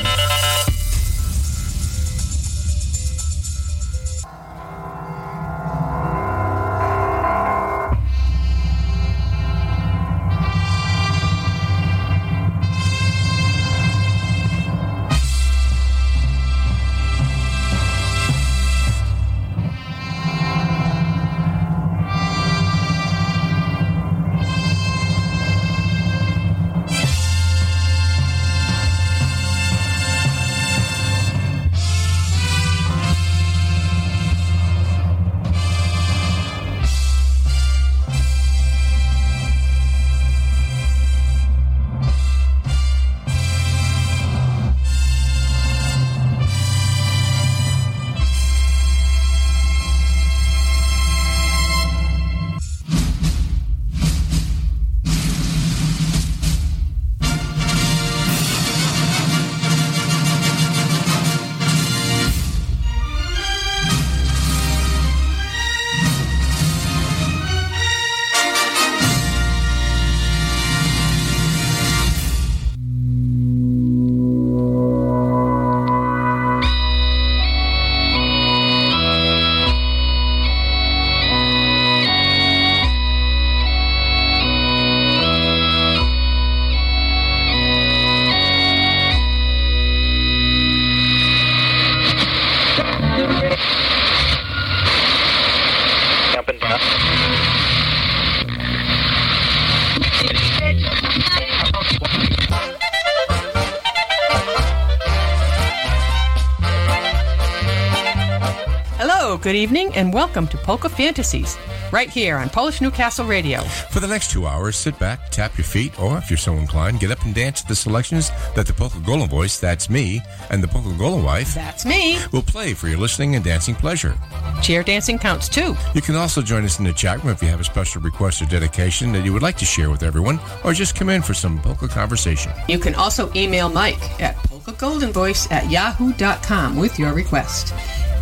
[109.50, 111.58] Good evening, and welcome to Polka Fantasies,
[111.92, 113.61] right here on Polish Newcastle Radio.
[113.89, 117.00] For the next two hours, sit back, tap your feet, or if you're so inclined,
[117.00, 120.61] get up and dance to the selections that the Polka Golden voice, that's me, and
[120.61, 124.15] the Polka Golem wife, that's me, will play for your listening and dancing pleasure.
[124.61, 125.76] Chair dancing counts too.
[125.95, 128.43] You can also join us in the chat room if you have a special request
[128.43, 131.33] or dedication that you would like to share with everyone, or just come in for
[131.33, 132.51] some polka conversation.
[132.67, 137.73] You can also email Mike at polkagoldenvoice at yahoo.com with your request.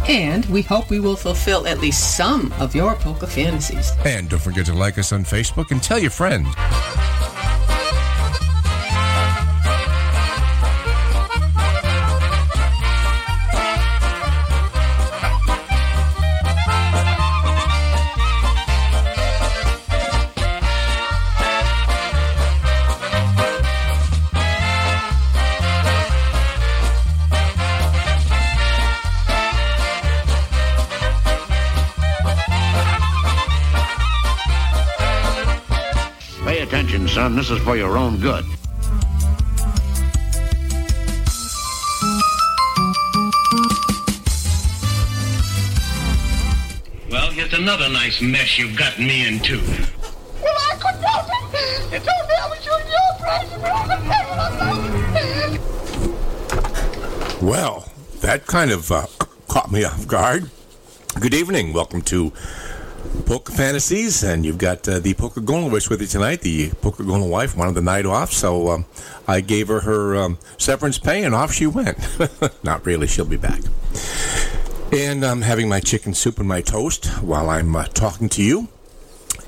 [0.08, 3.92] And we hope we will fulfill at least some of your polka fantasies.
[4.06, 6.48] And don't forget to like us on Facebook and tell your friends.
[37.48, 38.44] This is for your own good.
[47.10, 49.62] Well, here's another nice mess you've gotten me into.
[49.62, 51.94] Well, I couldn't help it.
[51.94, 53.50] You told me I was shooting your price,
[57.32, 59.06] but Well, that kind of uh,
[59.48, 60.52] caught me off guard.
[61.18, 61.72] Good evening.
[61.72, 62.34] Welcome to
[63.28, 66.40] Polka Fantasies, and you've got uh, the Polka Golowitz with you tonight.
[66.40, 68.86] The Poker Golem wife wanted the night off, so um,
[69.28, 71.98] I gave her her um, severance pay, and off she went.
[72.64, 73.60] Not really, she'll be back.
[74.94, 78.70] And I'm having my chicken soup and my toast while I'm uh, talking to you.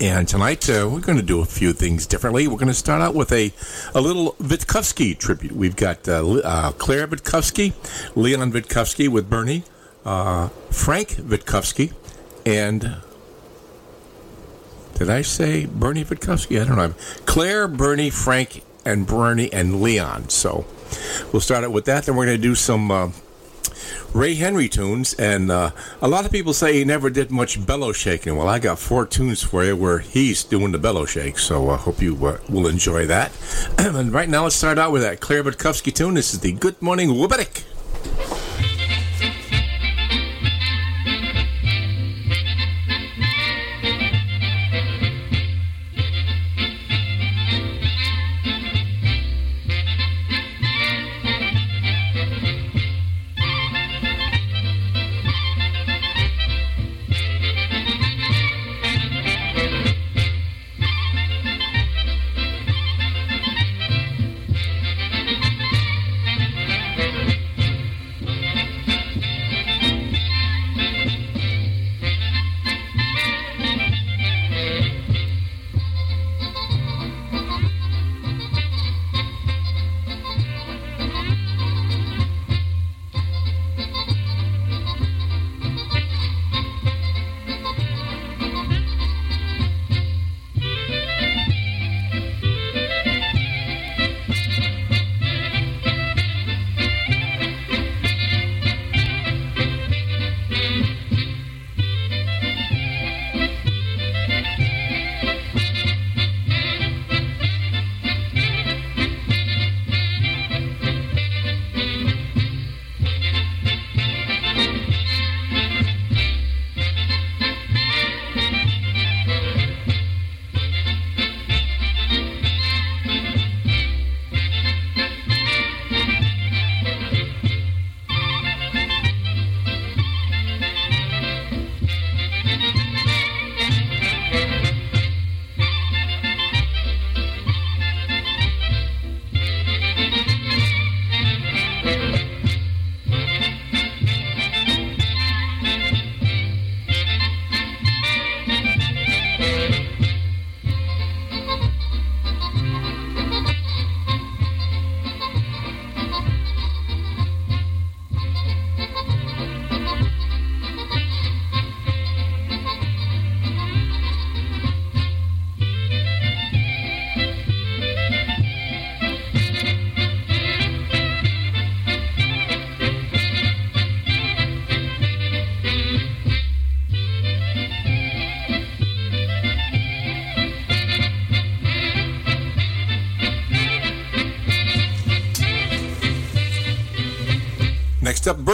[0.02, 2.50] And tonight uh, we're going to do a few things differently.
[2.50, 3.54] We're going to start out with a,
[3.96, 5.54] a little Witkowski tribute.
[5.54, 7.72] We've got uh, uh, Claire Witkowski,
[8.18, 9.64] Leon Witkowski with Bernie,
[10.04, 11.94] uh, Frank Witkowski,
[12.46, 12.98] and
[15.00, 16.62] did I say Bernie Witkowski?
[16.62, 16.94] I don't know.
[17.26, 20.28] Claire, Bernie, Frank, and Bernie and Leon.
[20.28, 20.66] So
[21.32, 22.04] we'll start out with that.
[22.04, 23.12] Then we're going to do some uh,
[24.14, 25.14] Ray Henry tunes.
[25.14, 25.72] And uh,
[26.02, 28.36] a lot of people say he never did much bellow shaking.
[28.36, 31.40] Well, I got four tunes for you where he's doing the bellow shake.
[31.40, 33.32] So I uh, hope you uh, will enjoy that.
[33.78, 36.16] and right now, let's start out with that Claire Witkowski tune.
[36.16, 37.69] This is the Good Morning Wubedik.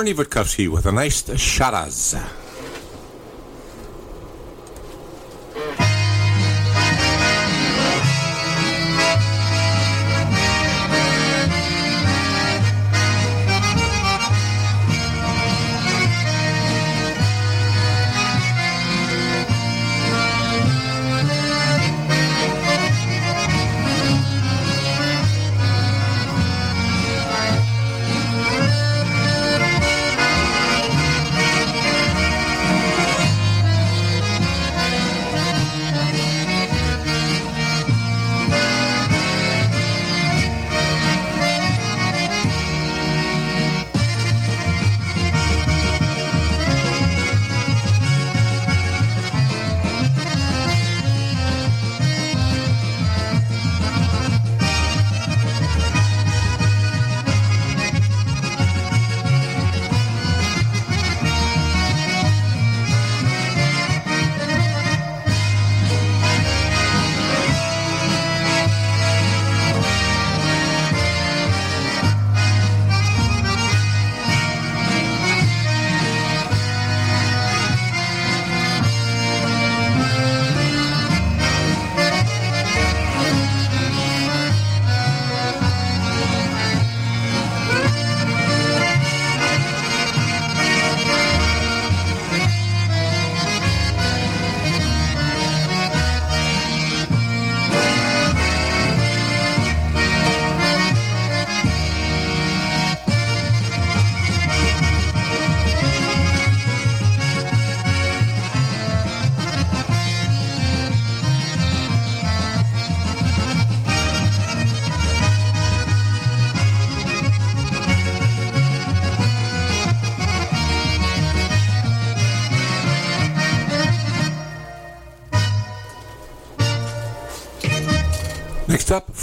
[0.06, 2.45] Bernie Witkowski with a nice Sharaz.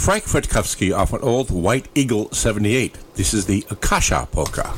[0.03, 2.97] Frank Witkowski off an old White Eagle 78.
[3.15, 4.69] This is the Akasha polka.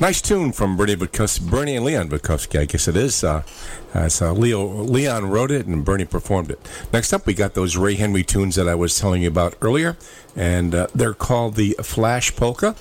[0.00, 3.24] Nice tune from Bernie Bukowski, Bernie and Leon Bukowski, I guess it is.
[3.24, 3.42] Uh,
[3.92, 6.60] uh, so Leo Leon wrote it and Bernie performed it.
[6.92, 9.96] Next up, we got those Ray Henry tunes that I was telling you about earlier,
[10.36, 12.76] and uh, they're called the Flash Polka.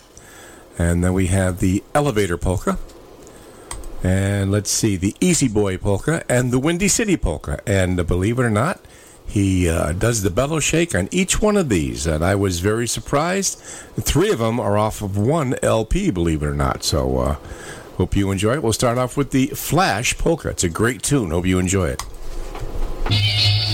[0.78, 2.78] And then we have the Elevator Polka.
[4.04, 7.60] And let's see, the Easy Boy Polka and the Windy City Polka.
[7.66, 8.80] And uh, believe it or not,
[9.28, 12.88] he uh, does the bellow shake on each one of these, and I was very
[12.88, 13.60] surprised.
[14.00, 16.84] Three of them are off of one LP, believe it or not.
[16.84, 17.36] So, uh,
[17.98, 18.64] hope you enjoy it.
[18.64, 20.50] We'll start off with the Flash Polka.
[20.50, 21.32] It's a great tune.
[21.32, 23.67] Hope you enjoy it.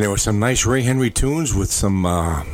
[0.00, 2.44] And there were some nice Ray Henry tunes with some uh,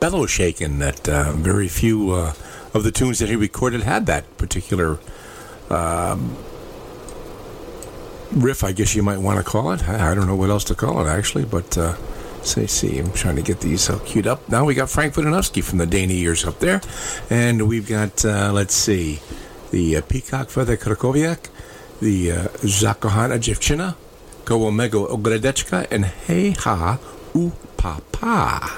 [0.00, 2.32] bellow shaking that uh, very few uh,
[2.72, 4.98] of the tunes that he recorded had that particular
[5.68, 6.34] um,
[8.32, 9.86] riff, I guess you might want to call it.
[9.86, 11.94] I, don't know what else to call it, actually, but uh,
[12.42, 14.48] say, see, I'm trying to get these uh, queued up.
[14.48, 16.80] Now we got Frank Wojnarowski from the Dana years up there,
[17.28, 19.20] and we've got, uh, let's see,
[19.72, 21.50] the uh, Peacock Feather Krakowiak,
[22.00, 23.94] the uh, Zakochana
[24.48, 26.96] Koło Mego Ogródeczka, and Hey Ha
[27.34, 28.77] U Papa.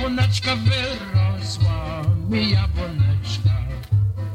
[0.00, 3.50] Jabłoneczka, wyrosła mi jabłoneczka.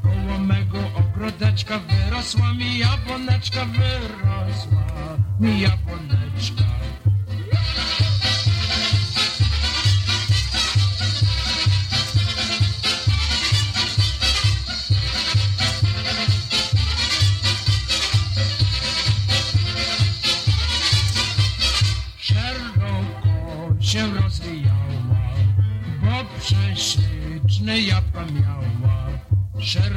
[0.04, 4.84] Koło mego ogrodeczka wyrosła mi jabłoneczka, wyrosła
[5.40, 5.85] mi jabłoneczka.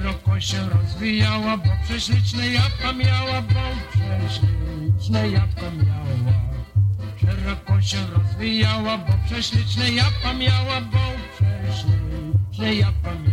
[0.09, 6.33] Szeroko się rozwijała, bo prześliczne jabłka miała, bo prześliczne jabłka miała.
[7.21, 10.99] Szeroko się rozwijała, bo prześliczne jabłka miała, bo
[11.35, 13.28] prześliczne jabłka miała.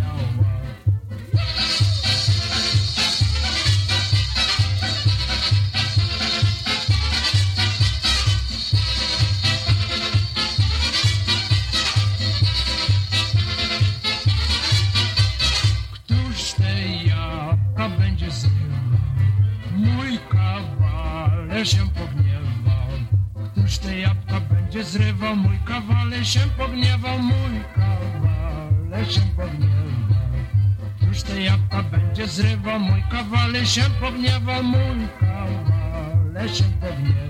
[16.58, 19.00] Te jabłka będzie zrywał?
[19.76, 22.90] Mój kawaler się pogniewał.
[23.52, 25.36] Któż te jabłka będzie zrywał?
[25.36, 27.20] Mój kawaler się pogniewał.
[27.20, 29.76] Mój kawaler się pogniewał.
[31.02, 32.80] Któż te jabłka będzie zrywał?
[32.80, 34.64] Mój kawaler się pogniewał.
[34.64, 37.26] Mój kawaler się pogniewał.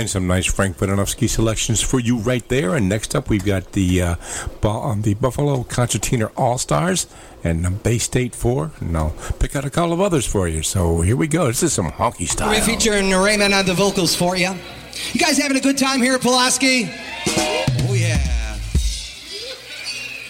[0.00, 2.74] And some nice Frank Wojnarowski selections for you right there.
[2.74, 4.16] And next up, we've got the uh,
[4.64, 7.06] um, the Buffalo Concertina All Stars
[7.44, 8.70] and um, Bay State 4.
[8.80, 10.62] And I'll pick out a couple of others for you.
[10.62, 11.48] So here we go.
[11.48, 12.48] This is some honky style.
[12.48, 14.54] We're featuring Raymond on the vocals for you.
[15.12, 16.88] You guys having a good time here at Pulaski?
[17.26, 18.16] Oh, yeah.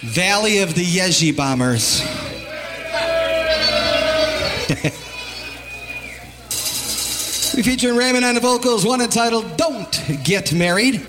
[0.01, 2.01] Valley of the Yeji Bombers.
[7.63, 11.07] Featuring Raymond on the vocals, one entitled Don't Get Married.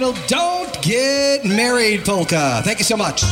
[0.00, 2.62] Entitled Don't Get Married Polka.
[2.64, 3.22] Thank you so much.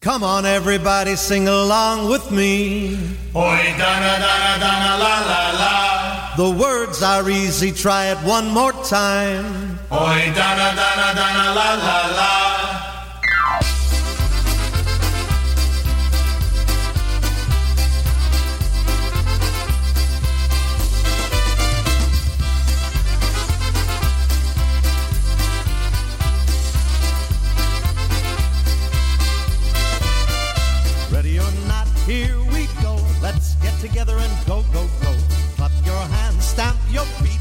[0.00, 2.94] Come on, everybody, sing along with me.
[3.34, 6.36] Oi, dana, dana, dana, la, la, la.
[6.36, 9.78] The words are easy, try it one more time.
[9.90, 12.55] Oi, dana, dana, dana, la, la, la.
[33.80, 35.14] Together and go, go, go.
[35.56, 37.35] Clap your hands, stamp your feet.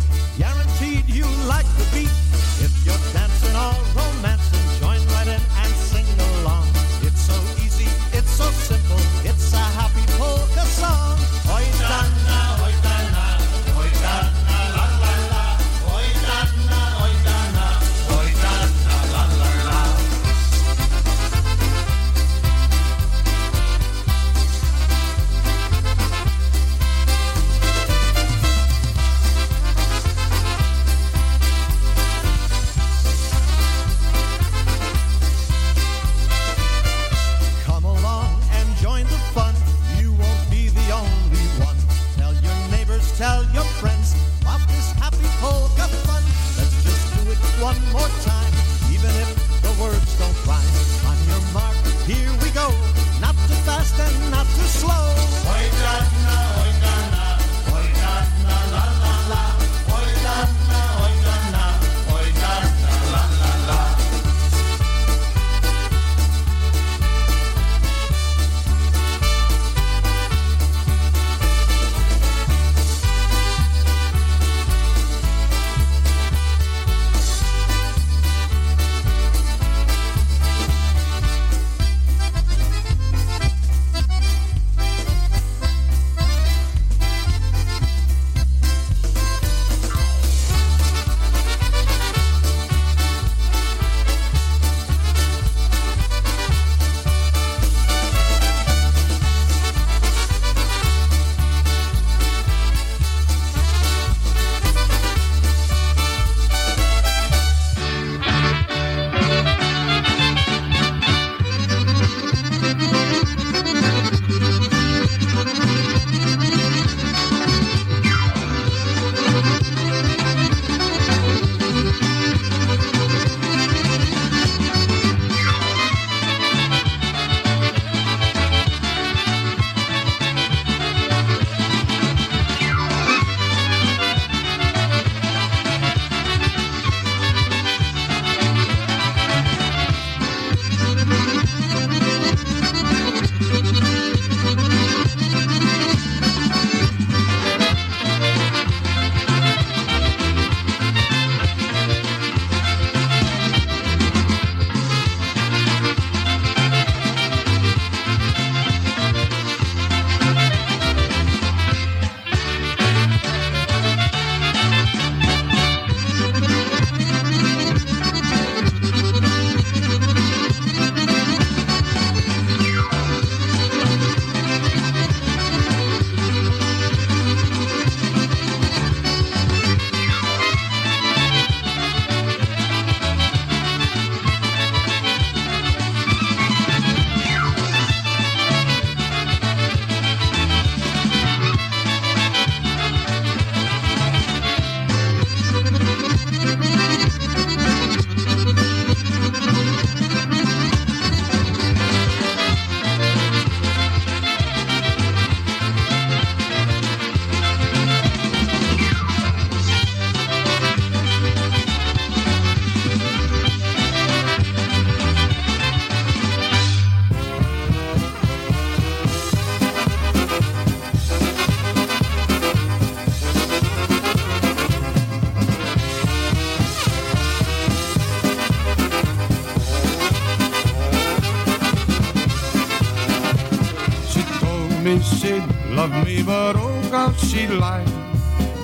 [237.18, 237.88] She lied,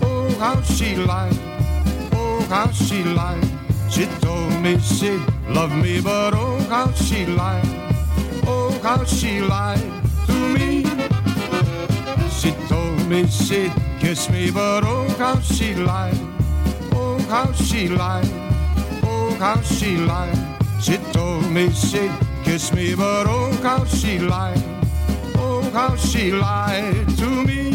[0.03, 1.37] oh how she lied,
[2.13, 3.47] oh how she lied.
[3.89, 7.67] She told me she loved me, but oh how she lied,
[8.47, 9.83] oh how she lied
[10.27, 10.83] to me.
[12.41, 16.17] She told me she'd kiss me, but oh, how she lied.
[16.93, 18.27] Oh, how she lied.
[19.03, 20.37] Oh, how she lied.
[20.81, 22.11] She told me she'd
[22.43, 24.63] kiss me, but oh, how she lied.
[25.35, 27.70] Oh, how she lied to me.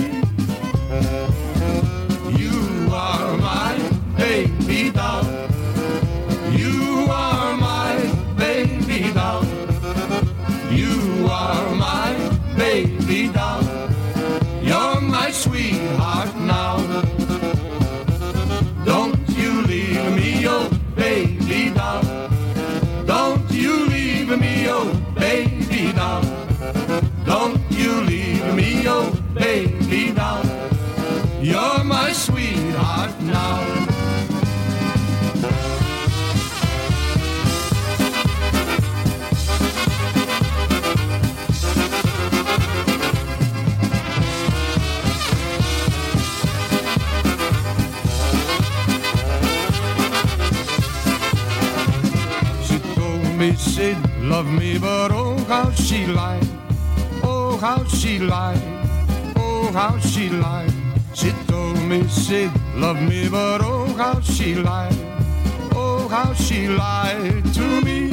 [66.67, 68.11] She lied to me.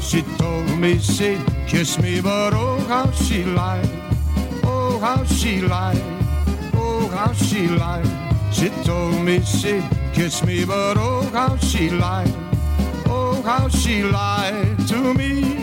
[0.00, 3.88] She told me she'd kiss me, but oh, how she lied.
[4.64, 6.02] Oh, how she lied.
[6.74, 8.06] Oh, how she lied.
[8.52, 12.34] She told me she'd kiss me, but oh, how she lied.
[13.06, 15.57] Oh, how she lied to me.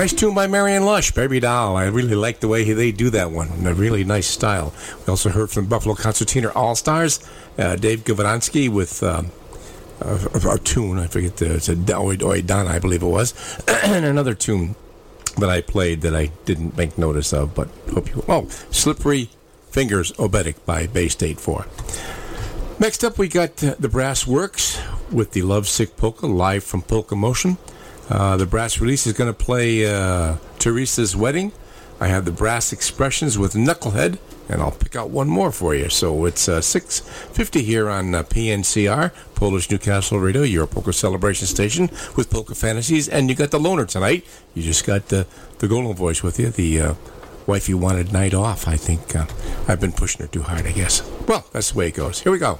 [0.00, 1.76] Nice tune by Marion Lush, Baby Doll.
[1.76, 3.66] I really like the way they do that one.
[3.66, 4.72] A really nice style.
[5.00, 7.20] We also heard from Buffalo Concertina All Stars,
[7.58, 9.30] uh, Dave Gavransky with um,
[10.00, 10.98] a, a tune.
[10.98, 13.34] I forget the it's a Oi Oi Donna, I believe it was,
[13.84, 14.74] and another tune
[15.36, 18.24] that I played that I didn't make notice of, but hope you.
[18.26, 19.28] Oh, Slippery
[19.68, 21.66] Fingers Oberek by Bay State Four.
[22.78, 24.80] Next up, we got uh, the Brass Works
[25.12, 27.58] with the Lovesick Polka live from Polka Motion.
[28.10, 31.52] Uh, the brass release is going to play uh, Teresa's Wedding.
[32.00, 35.90] I have the Brass Expressions with Knucklehead, and I'll pick out one more for you.
[35.90, 41.90] So it's uh, 6.50 here on uh, PNCR, Polish Newcastle Radio, your Polka Celebration Station
[42.16, 43.08] with Polka Fantasies.
[43.08, 44.24] And you got the loner tonight.
[44.54, 45.26] You just got the,
[45.58, 46.94] the Golden Voice with you, the uh,
[47.46, 48.66] wife you wanted night off.
[48.66, 49.26] I think uh,
[49.68, 51.08] I've been pushing her too hard, I guess.
[51.28, 52.20] Well, that's the way it goes.
[52.20, 52.58] Here we go.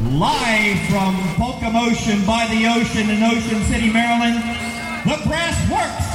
[0.00, 4.71] Live from Polka Motion by the ocean in Ocean City, Maryland,
[5.04, 6.06] the Brass Works.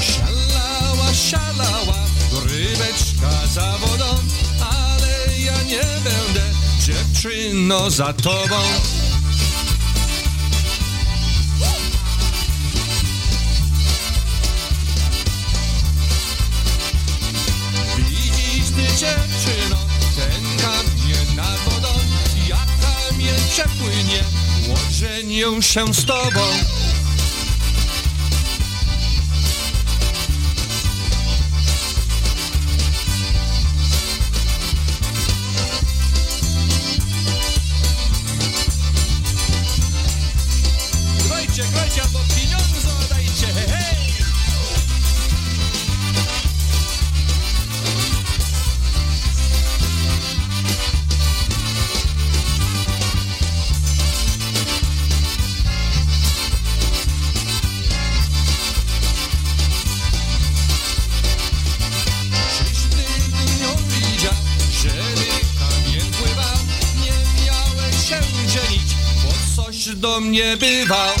[0.00, 1.96] Szalała, szalała,
[2.46, 4.04] rybeczka za wodą,
[4.60, 6.42] ale ja nie będę
[6.80, 8.56] dziewczyno za tobą.
[18.96, 19.76] Dziewczyno,
[20.16, 21.88] ten kamień nad wodą,
[22.48, 24.24] jak kamień przepłynie,
[24.68, 26.40] łożenią się z tobą.
[70.12, 71.14] Do mnie bywał.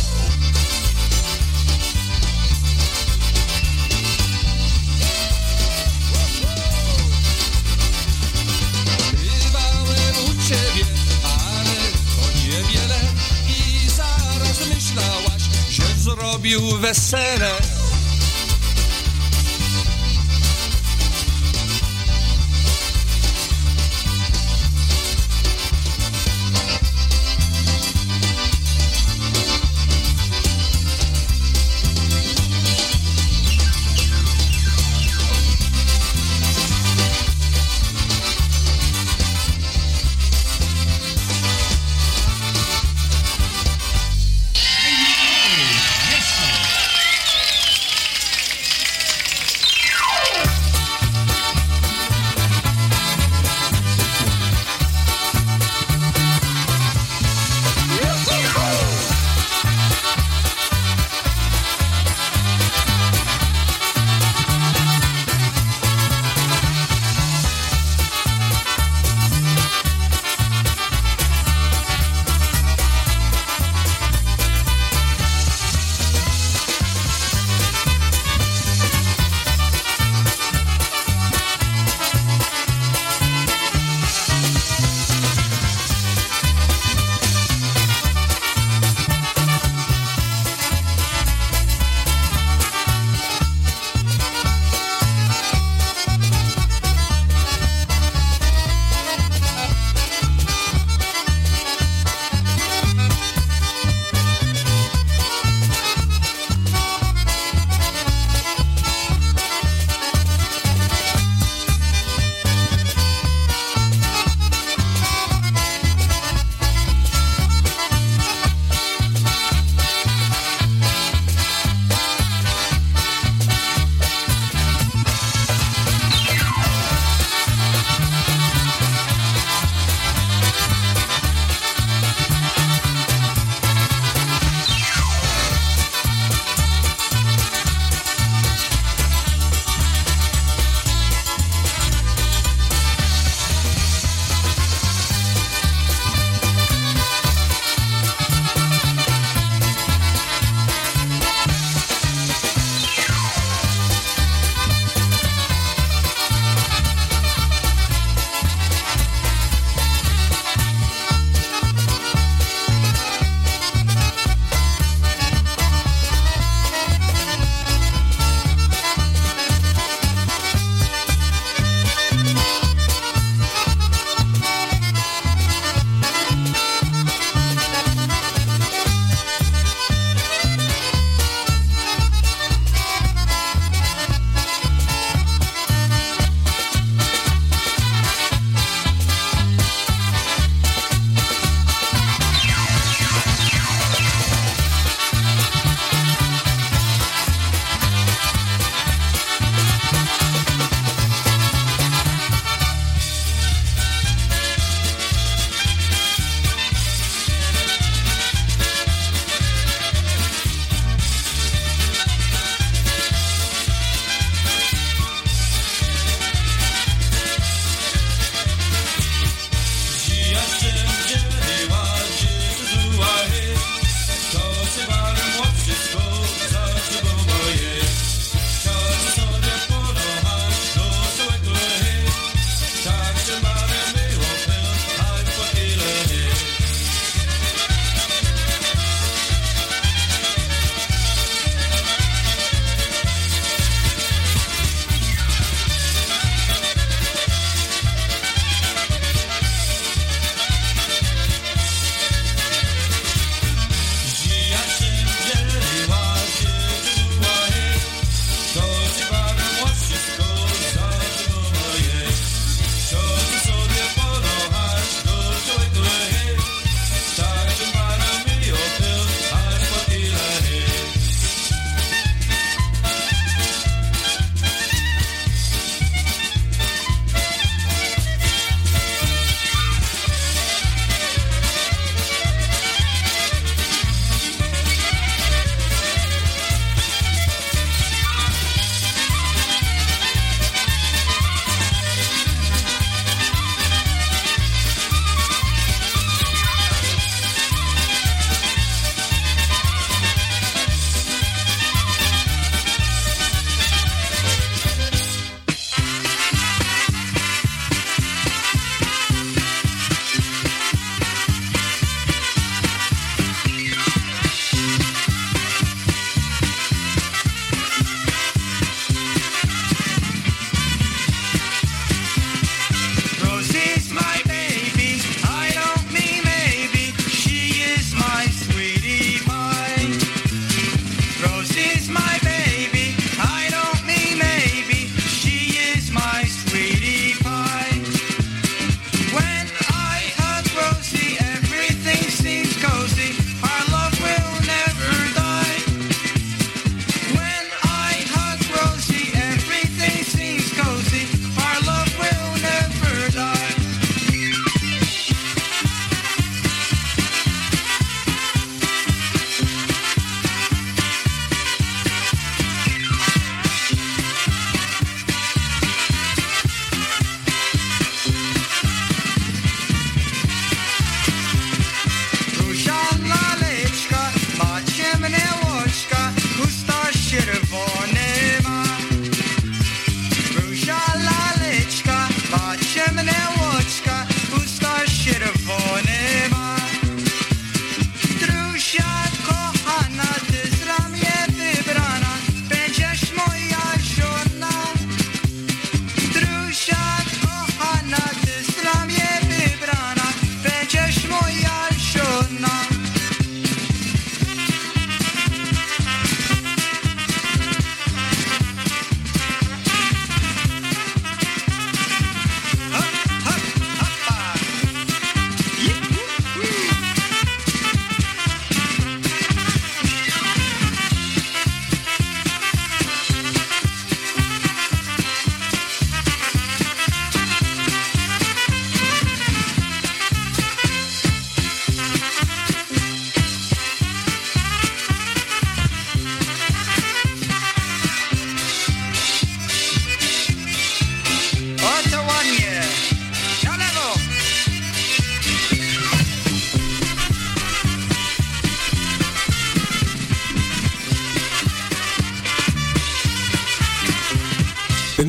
[9.12, 10.86] Bywałem u ciebie,
[11.24, 11.74] ale
[12.16, 13.00] to niewiele
[13.48, 17.71] i zaraz myślałaś, że zrobił wesele.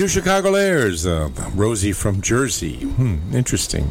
[0.03, 2.81] New Chicago Airs, uh, Rosie from Jersey.
[2.81, 3.89] Hmm, interesting.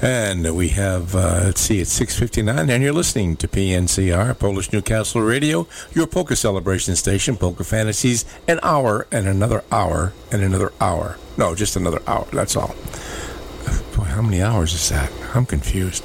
[0.00, 5.20] And we have, uh, let's see, it's 6.59, and you're listening to PNCR, Polish Newcastle
[5.20, 11.18] Radio, your polka celebration station, Polka Fantasies, an hour and another hour and another hour.
[11.36, 12.74] No, just another hour, that's all.
[13.94, 15.12] Boy, how many hours is that?
[15.34, 16.02] I'm confused.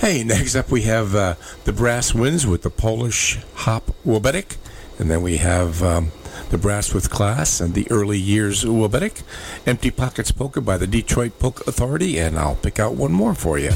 [0.00, 4.58] Hey, next up we have uh, the Brass Winds with the Polish Hop Oberek.
[4.98, 6.12] And then we have um,
[6.54, 9.24] the Brass with Class and the Early Years Oberek.
[9.66, 12.20] Empty Pockets Polka by the Detroit Polka Authority.
[12.20, 13.72] And I'll pick out one more for you.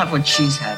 [0.00, 0.69] Have what she's having.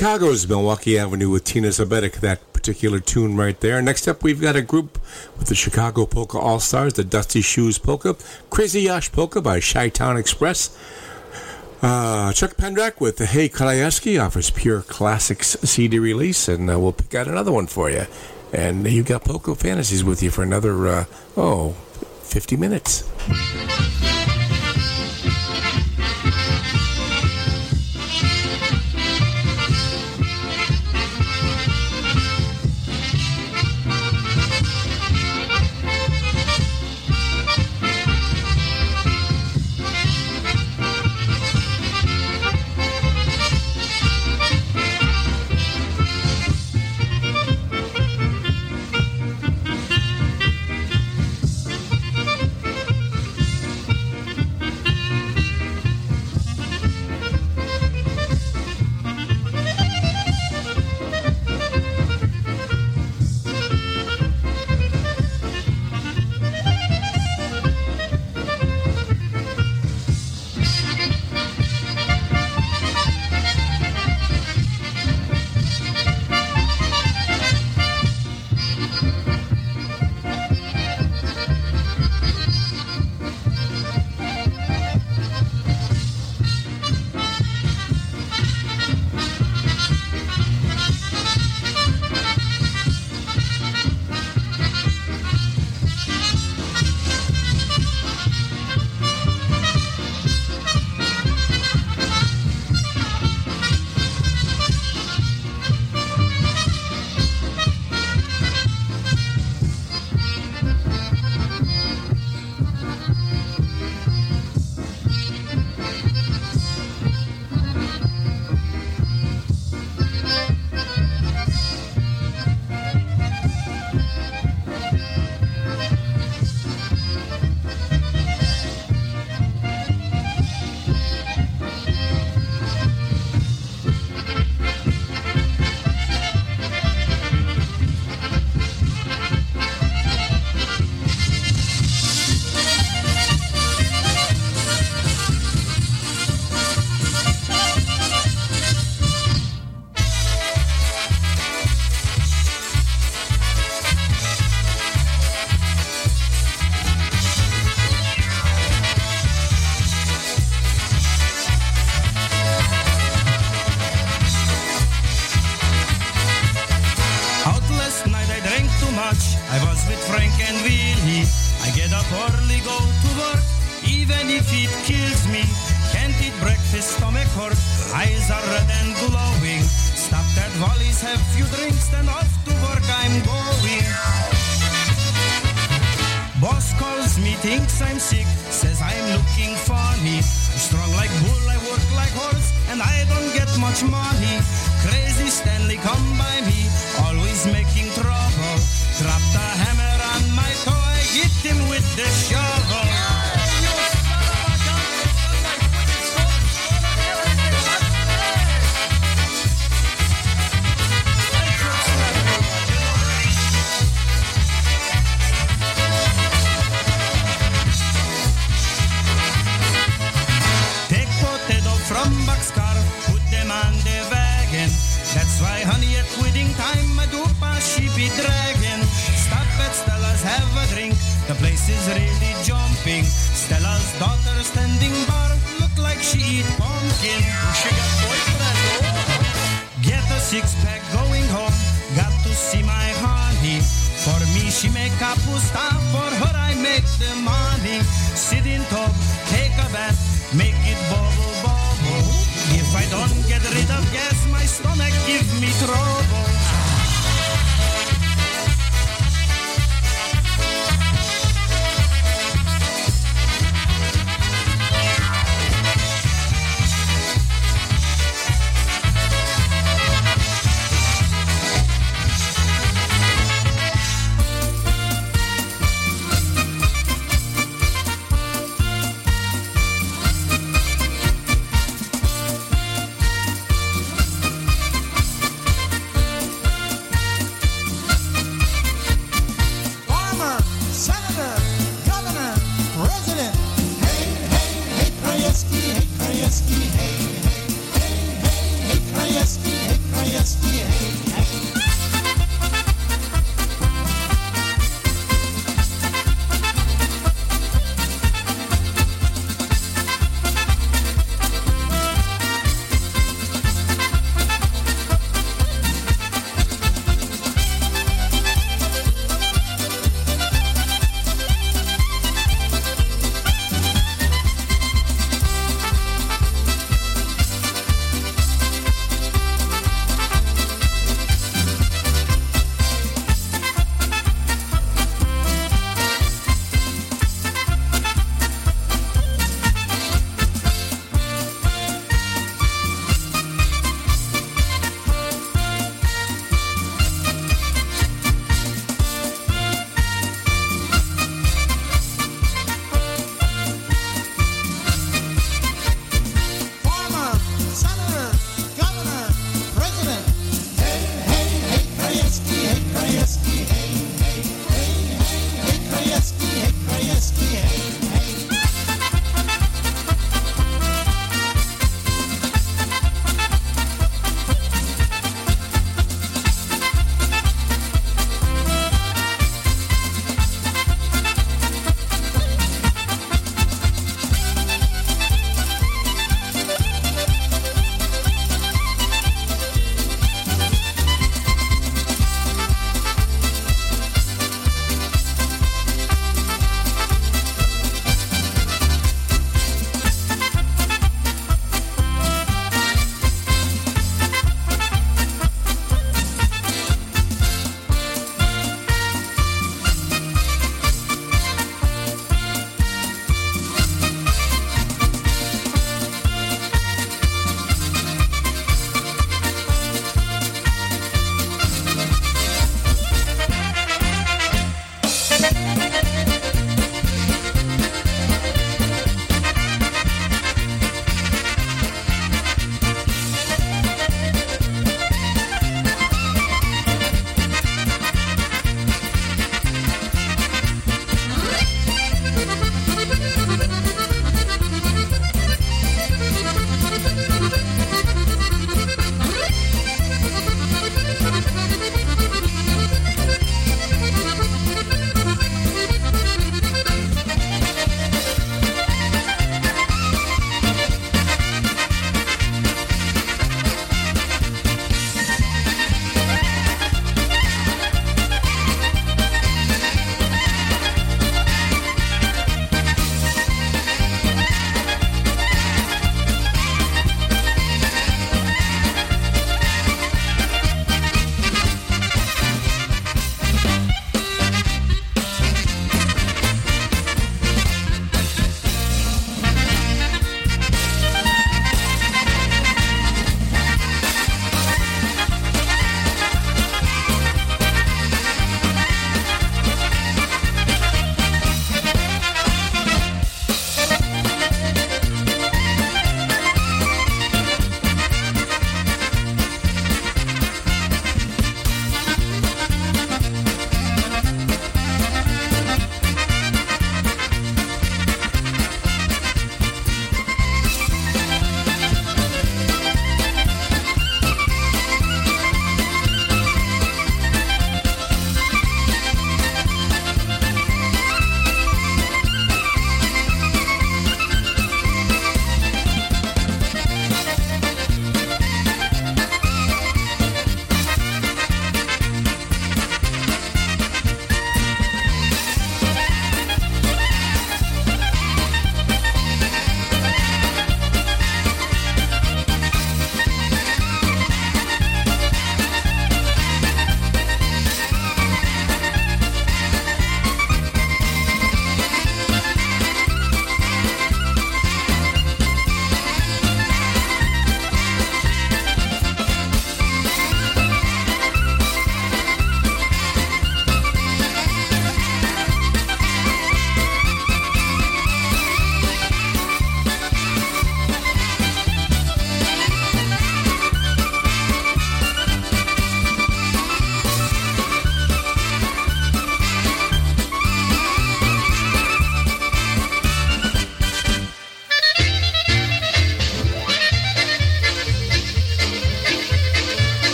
[0.00, 3.82] Chicago's Milwaukee Avenue with Tina Zabetic, that particular tune right there.
[3.82, 4.98] Next up, we've got a group
[5.36, 8.16] with the Chicago Polka All Stars, the Dusty Shoes Polka,
[8.48, 10.74] Crazy Yash Polka by Chi Town Express.
[11.82, 16.80] Uh, Chuck Pendrak with the Hey Kalayeski off his Pure Classics CD release, and uh,
[16.80, 18.06] we'll pick out another one for you.
[18.54, 21.04] And you've got Polka Fantasies with you for another, uh,
[21.36, 21.72] oh,
[22.22, 23.89] 50 minutes.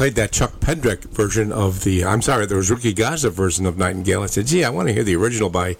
[0.00, 3.76] Played that Chuck Pendrick version of the, I'm sorry, there was Ricky Gaza version of
[3.76, 4.22] Nightingale.
[4.22, 5.76] I said, gee, I want to hear the original by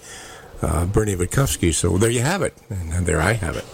[0.61, 1.73] uh, Bernie Witkowski.
[1.73, 2.55] So there you have it.
[2.69, 3.65] And there I have it.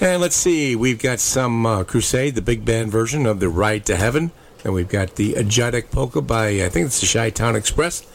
[0.00, 3.84] And let's see, we've got some uh, Crusade, the big band version of the Ride
[3.86, 4.30] to Heaven.
[4.62, 8.06] And we've got the Ajatic Polka by, I think it's the Chi Town Express.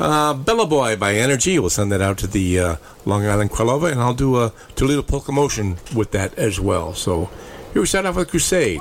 [0.00, 1.58] Uh, Bella Boy by Energy.
[1.58, 5.02] We'll send that out to the uh, Long Island Kralova, and I'll do a Toledo
[5.02, 6.94] Polka Motion with that as well.
[6.94, 7.28] So
[7.74, 8.80] here we start off with Crusade.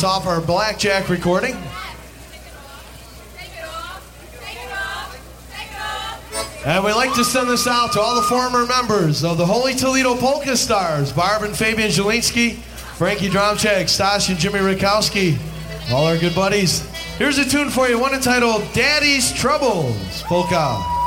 [0.00, 1.54] That's off our Blackjack recording.
[6.64, 9.74] And we'd like to send this out to all the former members of the Holy
[9.74, 12.54] Toledo Polka Stars Barb and Fabian Jelinski,
[12.96, 15.36] Frankie Dromchak, Stash and Jimmy Rakowski,
[15.92, 16.80] all our good buddies.
[17.18, 20.99] Here's a tune for you, one entitled Daddy's Troubles Polka.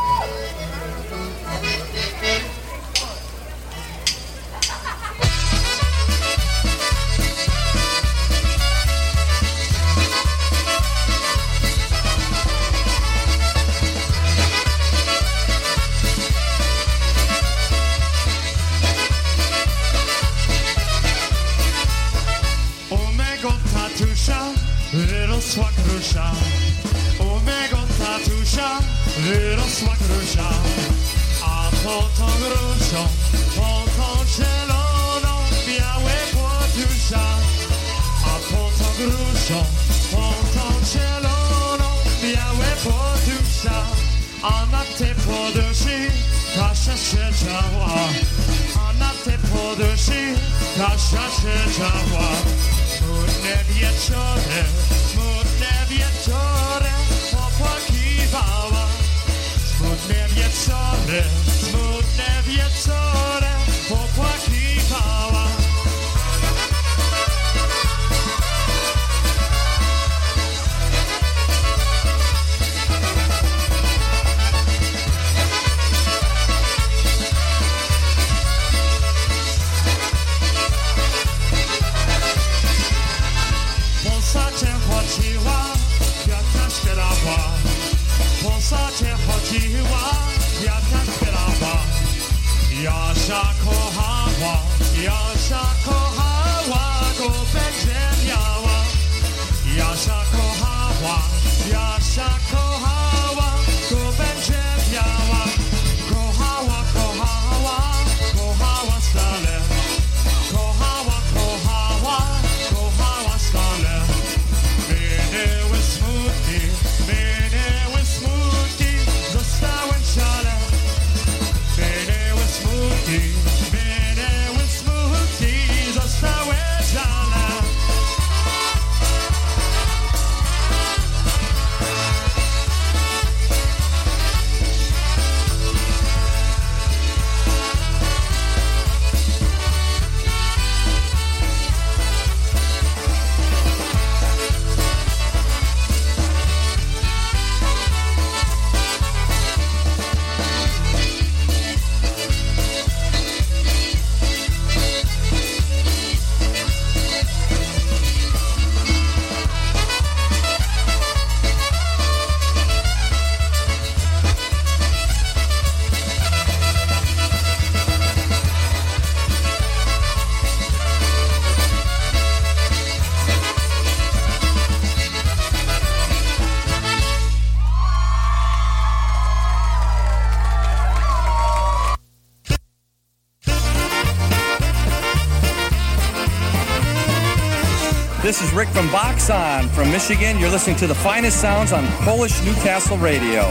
[188.73, 190.39] From Boxon from Michigan.
[190.39, 193.41] You're listening to the finest sounds on Polish Newcastle Radio.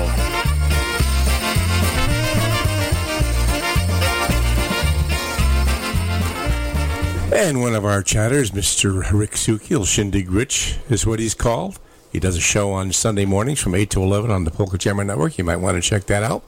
[7.33, 9.13] And one of our chatters, Mr.
[9.13, 11.79] Rick Sukiel, Shindig Rich is what he's called.
[12.11, 15.05] He does a show on Sunday mornings from 8 to 11 on the Polka Jammer
[15.05, 15.39] Network.
[15.39, 16.43] You might want to check that out.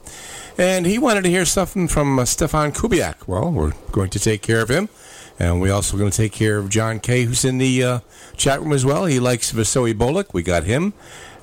[0.57, 3.27] And he wanted to hear something from uh, Stefan Kubiak.
[3.27, 4.89] Well, we're going to take care of him.
[5.37, 7.99] And we're also going to take care of John Kay, who's in the uh,
[8.37, 9.05] chat room as well.
[9.05, 10.33] He likes Vasily Bolik.
[10.33, 10.93] We got him.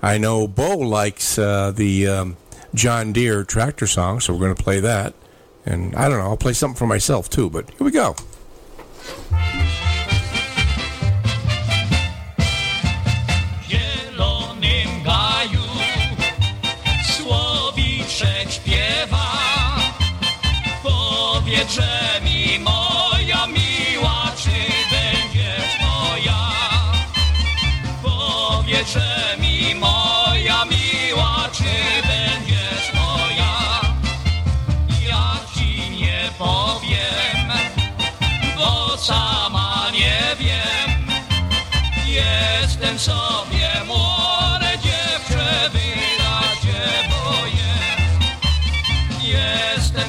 [0.02, 2.36] I know Bo likes uh, the um,
[2.74, 5.14] John Deere tractor song, so we're going to play that.
[5.64, 8.16] And I don't know, I'll play something for myself too, but here we go.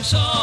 [0.03, 0.43] song.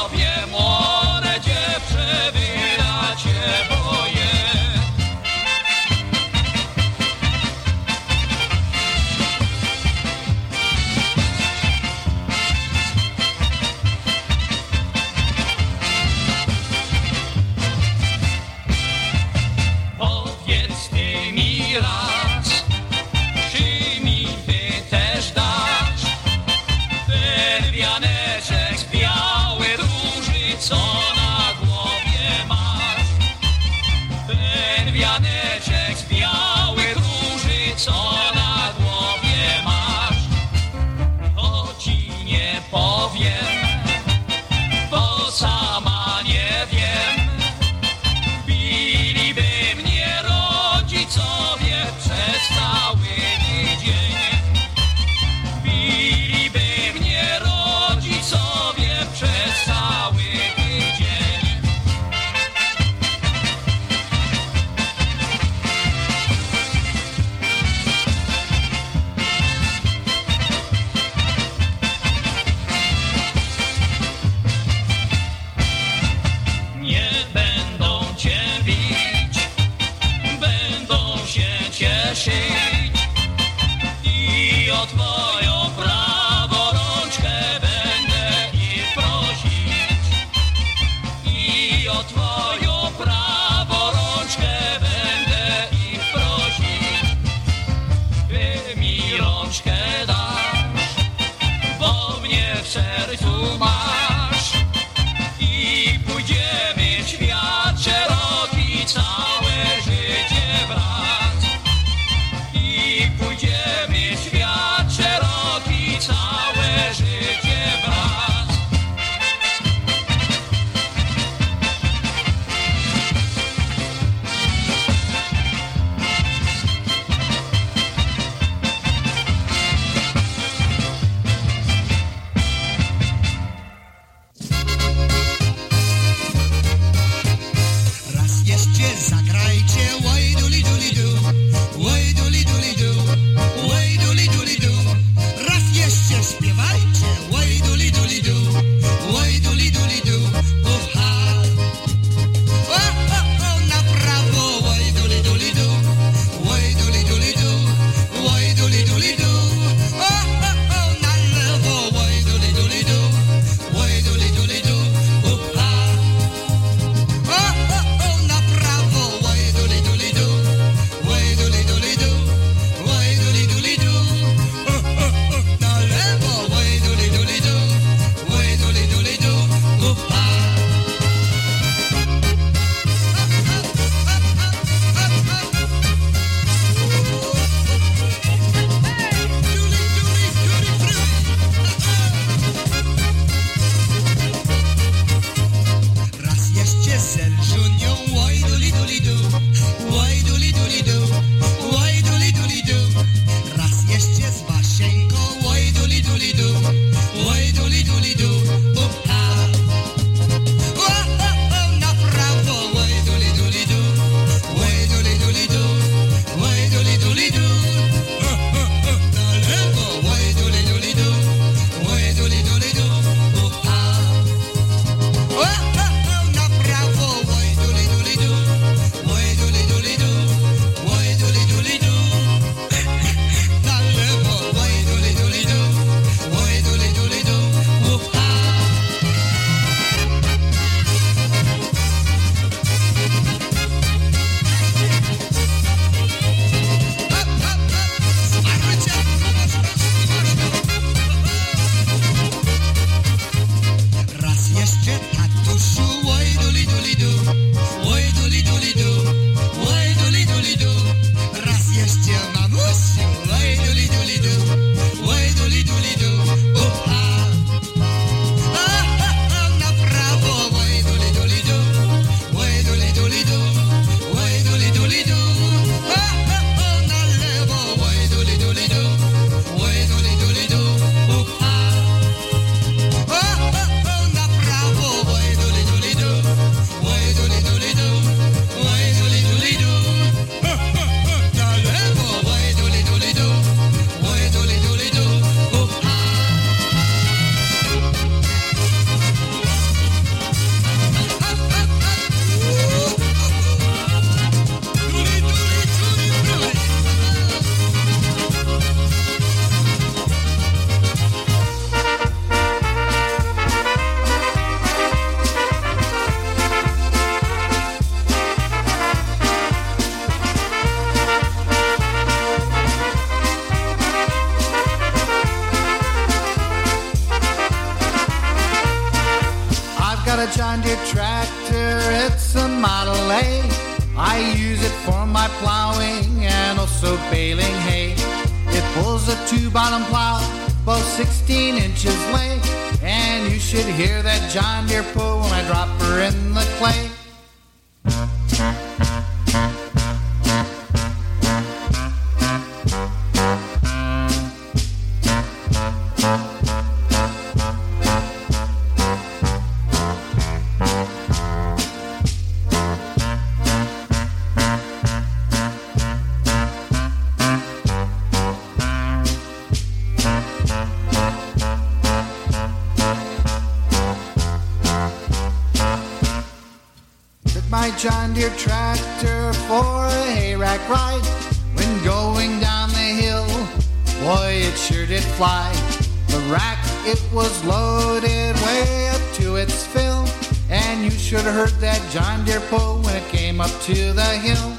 [393.60, 394.49] To the hill.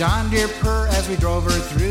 [0.00, 1.89] John Deere purr as we drove her through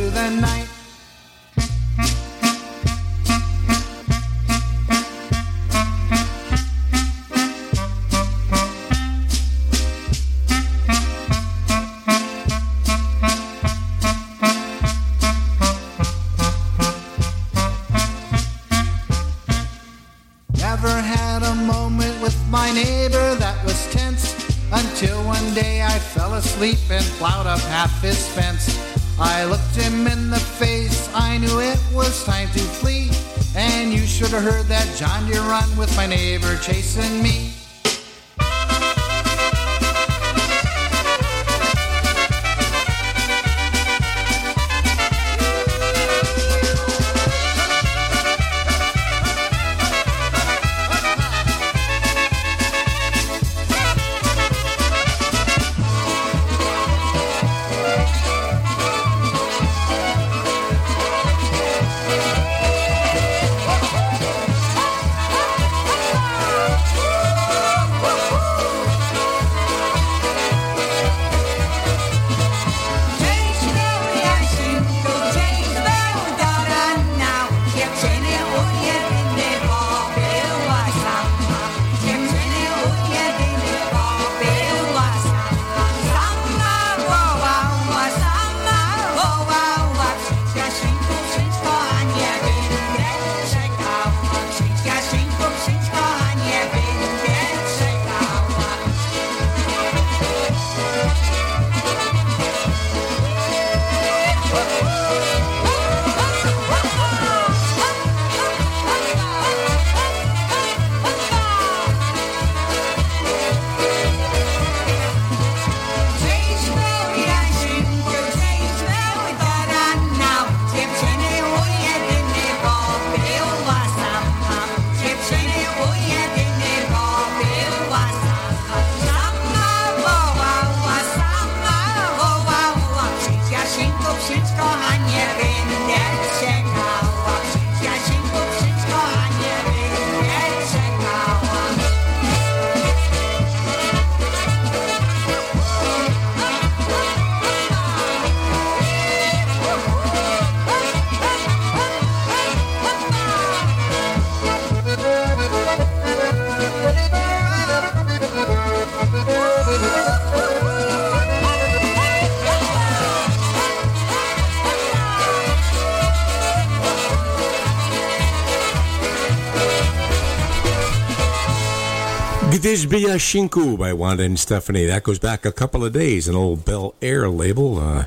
[172.90, 174.88] Gdyż Shinku by Wanda and Stephanie.
[174.88, 178.06] That goes back a couple of days, an old Bel Air label, uh,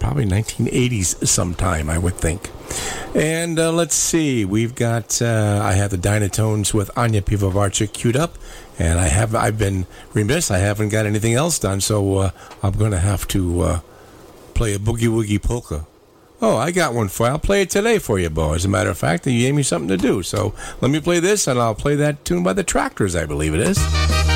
[0.00, 2.50] probably 1980s sometime, I would think.
[3.14, 8.16] And uh, let's see, we've got, uh, I have the Dynatones with Anya Pivovarchik queued
[8.16, 8.34] up,
[8.76, 12.30] and I have, I've been remiss, I haven't got anything else done, so uh,
[12.60, 13.80] I'm going to have to uh,
[14.54, 15.86] play a Boogie Woogie Polka.
[16.46, 17.32] Oh, I got one for you.
[17.32, 18.52] I'll play it today for you, Bo.
[18.52, 20.22] As a matter of fact, you gave me something to do.
[20.22, 20.52] So
[20.82, 23.60] let me play this, and I'll play that tune by the Tractors, I believe it
[23.60, 24.33] is.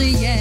[0.00, 0.36] Żyje.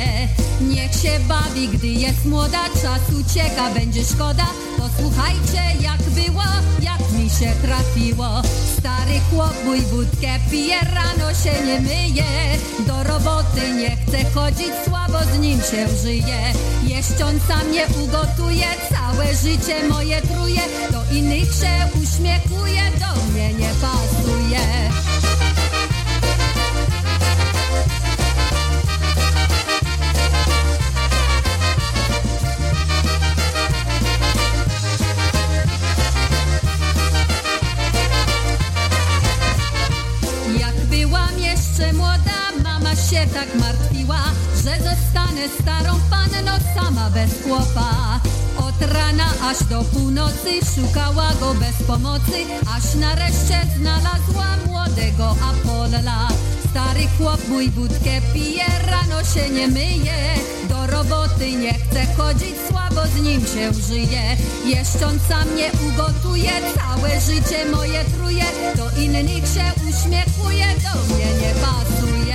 [0.61, 4.47] Niech się bawi, gdy jest młoda, czas ucieka, będzie szkoda.
[4.77, 6.43] Posłuchajcie, jak było,
[6.81, 8.41] jak mi się trafiło.
[8.77, 12.23] Stary chłop mój wódkę pije, rano się nie myje.
[12.87, 16.41] Do roboty nie chce chodzić, słabo z nim się żyje.
[16.83, 20.61] Jeść on sam nie ugotuje, całe życie moje truje.
[20.91, 21.73] Do innych się
[22.03, 24.89] uśmiechuje, do mnie nie pasuje.
[43.09, 44.21] Się tak martwiła,
[44.55, 48.19] że zostanę starą panną sama bez chłopa.
[48.57, 52.39] Od rana aż do północy szukała go bez pomocy,
[52.77, 56.27] aż nareszcie znalazła młodego Apolla.
[56.69, 60.35] Stary chłop mój wódkę pije, rano się nie myje
[60.69, 67.21] Do roboty nie chce chodzić, słabo z nim się żyje Jeszcząc sam nie ugotuje, całe
[67.21, 68.45] życie moje truje
[68.75, 72.28] Do innych się uśmiechuje, do mnie nie pasuje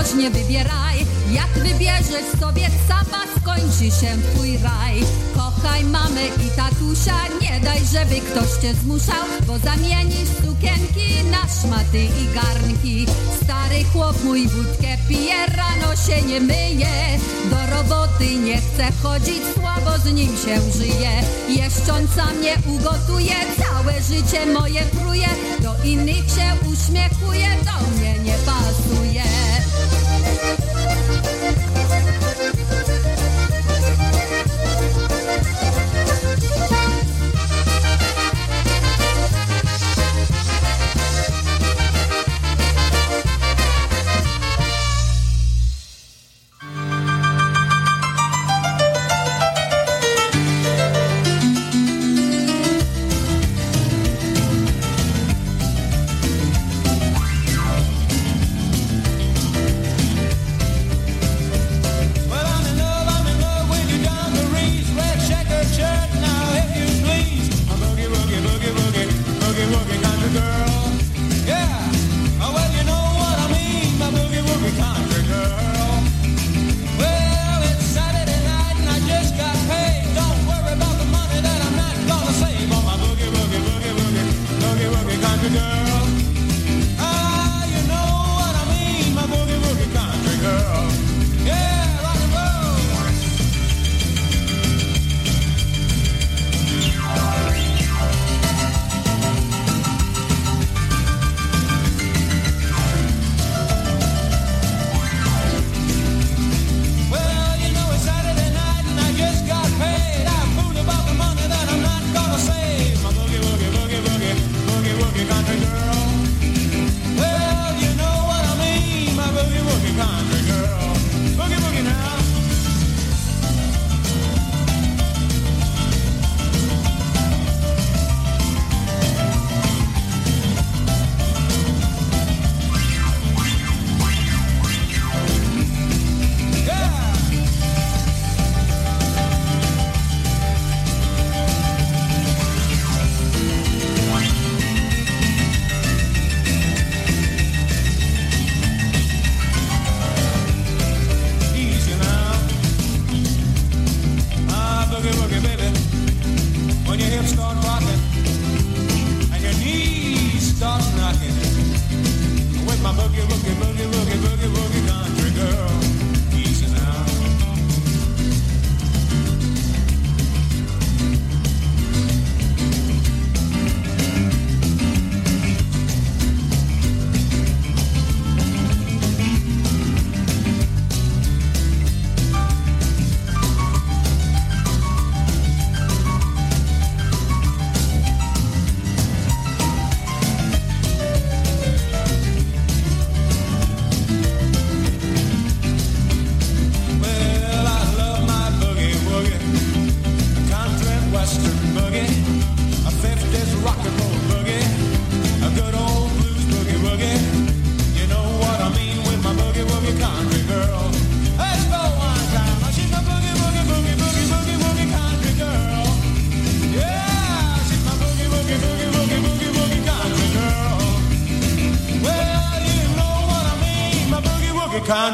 [0.00, 1.06] ostrożnie wybieraj.
[1.30, 5.04] Jak wybierzesz sobie sama, skończy się twój raj.
[5.34, 11.98] Kochaj mamę i tatusia, nie daj, żeby ktoś cię zmuszał Bo zamienisz sukienki na szmaty
[11.98, 13.06] i garnki.
[13.44, 17.18] Stary chłop mój wódkę pije, rano się nie myje.
[17.50, 21.10] Do roboty nie chce chodzić, słabo z nim się żyje.
[21.48, 25.28] Jeszcząca mnie ugotuje, całe życie moje truje.
[25.62, 28.79] Do innych się uśmiechuje, do mnie nie pasuje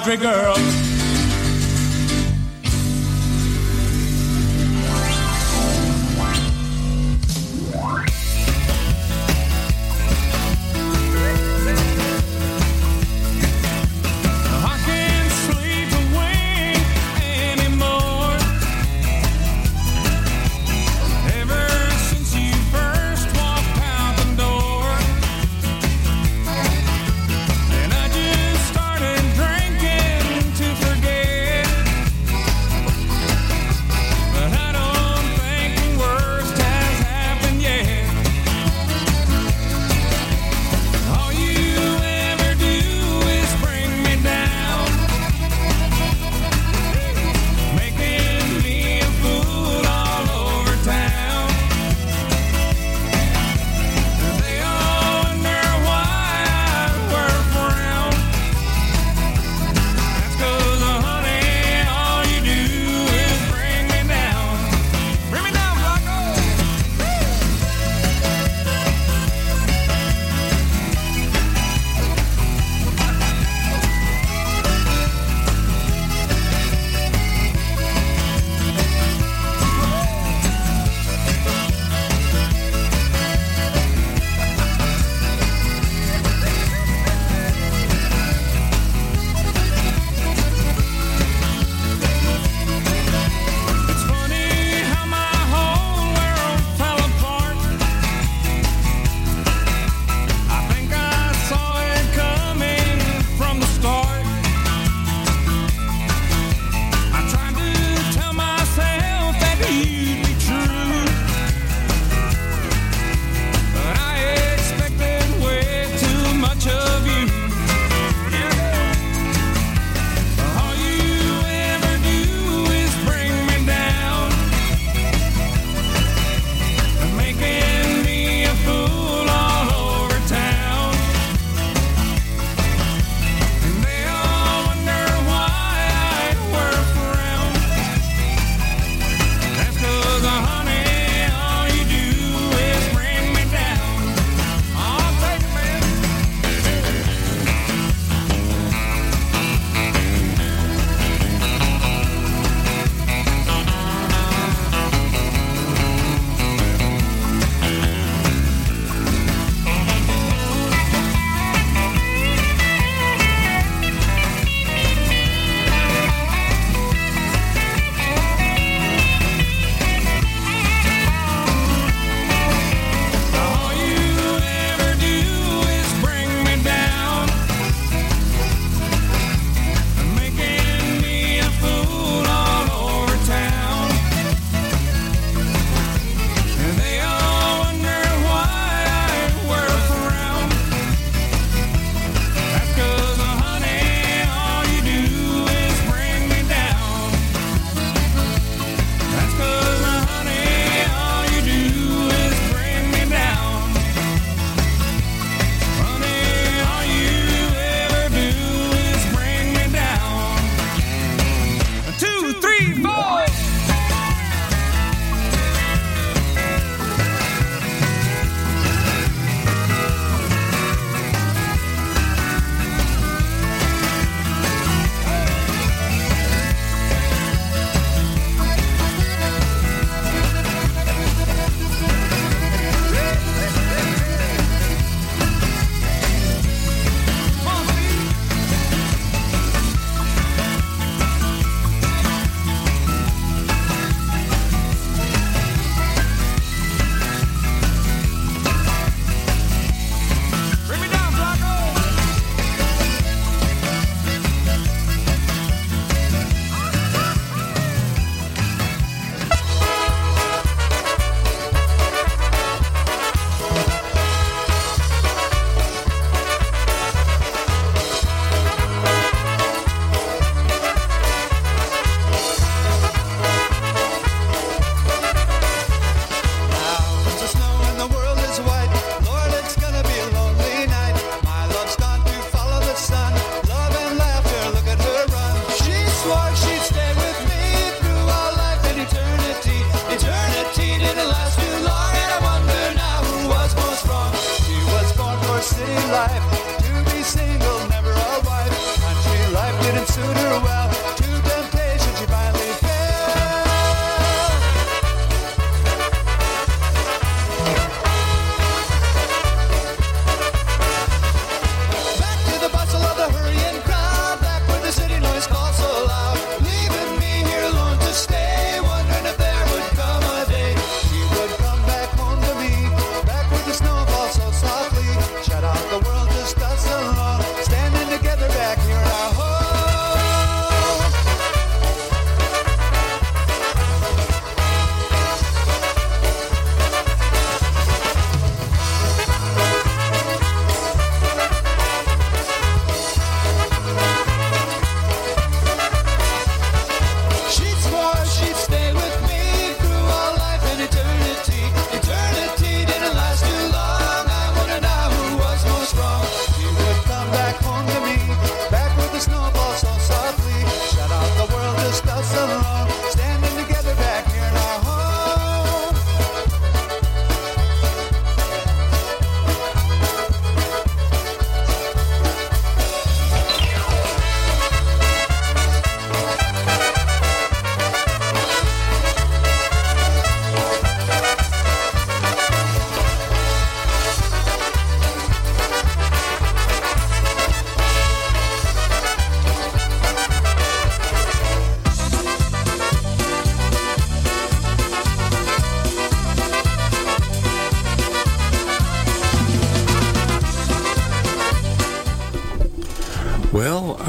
[0.07, 0.56] country girl.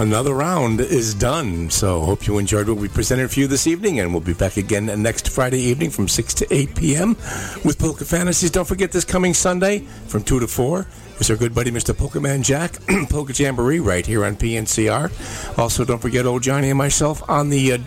[0.07, 1.69] Another round is done.
[1.69, 4.55] So, hope you enjoyed what we presented for you this evening, and we'll be back
[4.55, 7.09] again next Friday evening from 6 to 8 p.m.
[7.65, 8.49] with Polka Fantasies.
[8.49, 10.87] Don't forget this coming Sunday from 2 to 4
[11.19, 11.93] is our good buddy Mr.
[11.93, 12.77] Polkaman Jack,
[13.09, 15.57] Polka Jamboree, right here on PNCR.
[15.57, 17.77] Also, don't forget old Johnny and myself on the uh,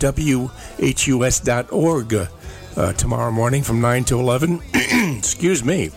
[0.83, 4.61] WHUS.org uh, tomorrow morning from 9 to 11.
[5.17, 5.91] Excuse me.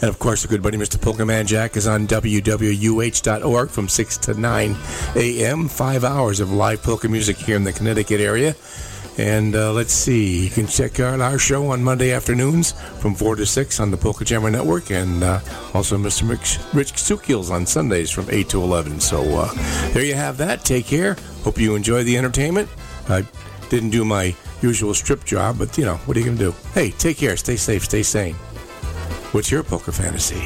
[0.00, 0.96] And of course, the good buddy Mr.
[0.96, 4.76] Polkaman Jack is on WWUH.org from 6 to 9
[5.16, 5.68] a.m.
[5.68, 8.54] Five hours of live polka music here in the Connecticut area.
[9.18, 13.34] And uh, let's see, you can check out our show on Monday afternoons from 4
[13.36, 15.40] to 6 on the Polka Jammer Network, and uh,
[15.74, 16.30] also Mr.
[16.30, 19.00] Rich, Rich Sukils on Sundays from 8 to 11.
[19.00, 19.52] So uh,
[19.92, 20.64] there you have that.
[20.64, 21.16] Take care.
[21.42, 22.68] Hope you enjoy the entertainment.
[23.08, 23.26] I
[23.70, 26.54] didn't do my usual strip job, but you know, what are you going to do?
[26.72, 27.36] Hey, take care.
[27.36, 27.84] Stay safe.
[27.84, 28.36] Stay sane.
[29.32, 30.40] What's your polka fantasy?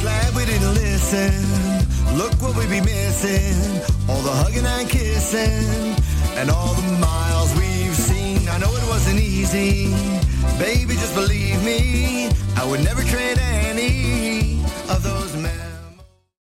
[0.00, 2.16] Glad we didn't listen.
[2.16, 3.82] Look what we be missing.
[4.08, 5.65] All the hugging and kissing.